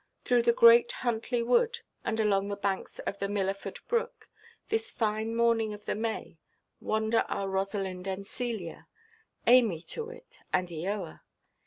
Through 0.25 0.41
the 0.41 0.51
great 0.51 0.91
Huntley 1.05 1.43
Wood, 1.43 1.81
and 2.03 2.19
along 2.19 2.47
the 2.47 2.55
banks 2.55 2.97
of 2.97 3.19
the 3.19 3.27
Millaford 3.29 3.79
brook, 3.87 4.29
this 4.69 4.89
fine 4.89 5.35
morning 5.35 5.73
of 5.75 5.85
the 5.85 5.93
May, 5.93 6.39
wander 6.79 7.19
our 7.29 7.47
Rosalind 7.47 8.07
and 8.07 8.25
Celia, 8.25 8.87
Amy 9.45 9.79
to 9.93 10.05
wit, 10.05 10.39
and 10.51 10.67
Eoa. 10.69 11.21